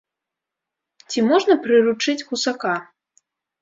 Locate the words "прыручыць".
1.69-2.19